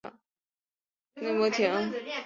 [0.03, 0.09] 出
[1.21, 1.59] 身于长崎
[2.05, 2.19] 县。